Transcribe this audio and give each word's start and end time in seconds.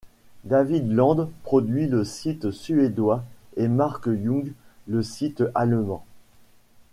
David 0.45 0.91
Landes 0.91 1.29
produit 1.43 1.85
le 1.85 2.03
site 2.03 2.49
suédois 2.49 3.23
et 3.55 3.67
Marc 3.67 4.07
Young 4.07 4.51
le 4.87 5.03
site 5.03 5.43
allemand. 5.53 6.03